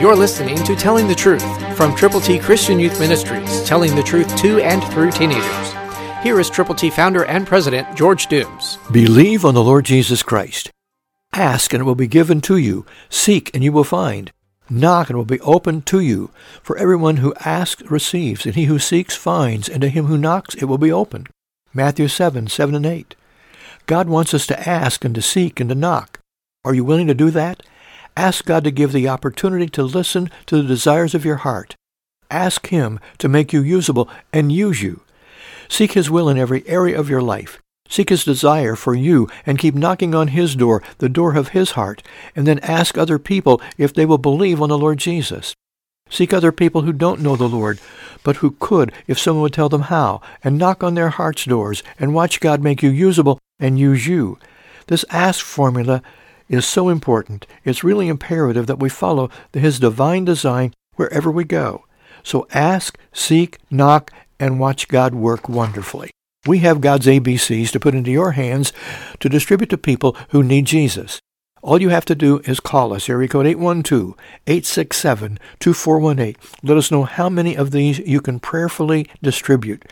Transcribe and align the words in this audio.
You're 0.00 0.14
listening 0.14 0.56
to 0.62 0.76
Telling 0.76 1.08
the 1.08 1.14
Truth 1.16 1.76
from 1.76 1.92
Triple 1.96 2.20
T 2.20 2.38
Christian 2.38 2.78
Youth 2.78 3.00
Ministries, 3.00 3.64
telling 3.64 3.96
the 3.96 4.02
truth 4.04 4.36
to 4.36 4.60
and 4.60 4.80
through 4.92 5.10
teenagers. 5.10 5.72
Here 6.22 6.38
is 6.38 6.48
Triple 6.48 6.76
T 6.76 6.88
founder 6.88 7.24
and 7.24 7.44
president 7.44 7.96
George 7.96 8.28
Dooms. 8.28 8.78
Believe 8.92 9.44
on 9.44 9.54
the 9.54 9.62
Lord 9.64 9.84
Jesus 9.84 10.22
Christ. 10.22 10.70
Ask 11.32 11.72
and 11.72 11.80
it 11.80 11.84
will 11.84 11.96
be 11.96 12.06
given 12.06 12.40
to 12.42 12.56
you. 12.56 12.86
Seek 13.10 13.52
and 13.52 13.64
you 13.64 13.72
will 13.72 13.82
find. 13.82 14.30
Knock 14.70 15.10
and 15.10 15.16
it 15.16 15.18
will 15.18 15.24
be 15.24 15.40
opened 15.40 15.84
to 15.86 15.98
you. 15.98 16.30
For 16.62 16.78
everyone 16.78 17.16
who 17.16 17.34
asks 17.40 17.82
receives, 17.90 18.46
and 18.46 18.54
he 18.54 18.66
who 18.66 18.78
seeks 18.78 19.16
finds, 19.16 19.68
and 19.68 19.80
to 19.80 19.88
him 19.88 20.04
who 20.04 20.16
knocks 20.16 20.54
it 20.54 20.66
will 20.66 20.78
be 20.78 20.92
opened. 20.92 21.28
Matthew 21.74 22.06
7, 22.06 22.46
7 22.46 22.76
and 22.76 22.86
8. 22.86 23.16
God 23.86 24.08
wants 24.08 24.32
us 24.32 24.46
to 24.46 24.68
ask 24.68 25.04
and 25.04 25.14
to 25.16 25.22
seek 25.22 25.58
and 25.58 25.68
to 25.70 25.74
knock. 25.74 26.20
Are 26.64 26.74
you 26.74 26.84
willing 26.84 27.08
to 27.08 27.14
do 27.14 27.32
that? 27.32 27.64
Ask 28.18 28.46
God 28.46 28.64
to 28.64 28.72
give 28.72 28.90
the 28.90 29.08
opportunity 29.08 29.68
to 29.68 29.84
listen 29.84 30.28
to 30.46 30.56
the 30.56 30.66
desires 30.66 31.14
of 31.14 31.24
your 31.24 31.36
heart. 31.36 31.76
Ask 32.32 32.66
Him 32.66 32.98
to 33.18 33.28
make 33.28 33.52
you 33.52 33.62
usable 33.62 34.10
and 34.32 34.50
use 34.50 34.82
you. 34.82 35.02
Seek 35.68 35.92
His 35.92 36.10
will 36.10 36.28
in 36.28 36.36
every 36.36 36.66
area 36.66 36.98
of 36.98 37.08
your 37.08 37.22
life. 37.22 37.62
Seek 37.88 38.08
His 38.08 38.24
desire 38.24 38.74
for 38.74 38.92
you 38.92 39.28
and 39.46 39.56
keep 39.56 39.76
knocking 39.76 40.16
on 40.16 40.28
His 40.28 40.56
door, 40.56 40.82
the 40.98 41.08
door 41.08 41.36
of 41.36 41.50
His 41.50 41.70
heart, 41.78 42.02
and 42.34 42.44
then 42.44 42.58
ask 42.58 42.98
other 42.98 43.20
people 43.20 43.62
if 43.76 43.94
they 43.94 44.04
will 44.04 44.18
believe 44.18 44.60
on 44.60 44.70
the 44.70 44.76
Lord 44.76 44.98
Jesus. 44.98 45.54
Seek 46.10 46.32
other 46.32 46.50
people 46.50 46.82
who 46.82 46.92
don't 46.92 47.20
know 47.20 47.36
the 47.36 47.48
Lord, 47.48 47.78
but 48.24 48.38
who 48.38 48.56
could 48.58 48.90
if 49.06 49.16
someone 49.16 49.42
would 49.42 49.52
tell 49.52 49.68
them 49.68 49.82
how, 49.82 50.20
and 50.42 50.58
knock 50.58 50.82
on 50.82 50.96
their 50.96 51.10
heart's 51.10 51.44
doors 51.44 51.84
and 52.00 52.14
watch 52.14 52.40
God 52.40 52.64
make 52.64 52.82
you 52.82 52.90
usable 52.90 53.38
and 53.60 53.78
use 53.78 54.08
you. 54.08 54.40
This 54.88 55.04
ask 55.08 55.44
formula 55.44 56.02
is 56.48 56.66
so 56.66 56.88
important. 56.88 57.46
It's 57.64 57.84
really 57.84 58.08
imperative 58.08 58.66
that 58.66 58.80
we 58.80 58.88
follow 58.88 59.30
His 59.52 59.78
divine 59.78 60.24
design 60.24 60.72
wherever 60.96 61.30
we 61.30 61.44
go. 61.44 61.84
So 62.22 62.46
ask, 62.52 62.98
seek, 63.12 63.58
knock, 63.70 64.10
and 64.40 64.60
watch 64.60 64.88
God 64.88 65.14
work 65.14 65.48
wonderfully. 65.48 66.10
We 66.46 66.58
have 66.60 66.80
God's 66.80 67.06
ABCs 67.06 67.70
to 67.72 67.80
put 67.80 67.94
into 67.94 68.10
your 68.10 68.32
hands 68.32 68.72
to 69.20 69.28
distribute 69.28 69.70
to 69.70 69.78
people 69.78 70.16
who 70.30 70.42
need 70.42 70.66
Jesus. 70.66 71.20
All 71.60 71.82
you 71.82 71.88
have 71.88 72.04
to 72.04 72.14
do 72.14 72.38
is 72.44 72.60
call 72.60 72.92
us, 72.92 73.08
area 73.08 73.26
code 73.28 73.46
812-867-2418. 73.46 76.36
Let 76.62 76.76
us 76.76 76.92
know 76.92 77.02
how 77.02 77.28
many 77.28 77.56
of 77.56 77.72
these 77.72 77.98
you 77.98 78.20
can 78.20 78.38
prayerfully 78.38 79.08
distribute. 79.22 79.84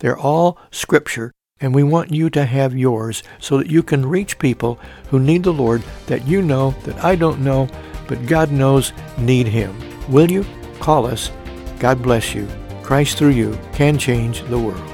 They're 0.00 0.18
all 0.18 0.58
scripture, 0.70 1.32
and 1.60 1.74
we 1.74 1.82
want 1.82 2.12
you 2.12 2.28
to 2.30 2.44
have 2.44 2.76
yours 2.76 3.22
so 3.38 3.58
that 3.58 3.70
you 3.70 3.82
can 3.82 4.06
reach 4.06 4.38
people 4.38 4.78
who 5.10 5.18
need 5.18 5.42
the 5.44 5.52
Lord 5.52 5.82
that 6.06 6.26
you 6.26 6.42
know, 6.42 6.72
that 6.84 7.02
I 7.04 7.14
don't 7.16 7.40
know, 7.40 7.68
but 8.08 8.26
God 8.26 8.50
knows 8.50 8.92
need 9.18 9.46
Him. 9.46 9.74
Will 10.08 10.30
you? 10.30 10.44
Call 10.80 11.06
us. 11.06 11.30
God 11.78 12.02
bless 12.02 12.34
you. 12.34 12.48
Christ 12.82 13.18
through 13.18 13.30
you 13.30 13.58
can 13.72 13.98
change 13.98 14.42
the 14.44 14.58
world. 14.58 14.93